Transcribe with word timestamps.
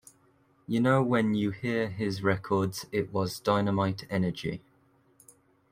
You 0.65 0.79
know 0.79 1.03
when 1.03 1.35
you 1.35 1.51
hear 1.51 1.87
his 1.87 2.23
records 2.23 2.87
it 2.91 3.13
was 3.13 3.39
dynamite 3.39 4.07
energy. 4.09 4.63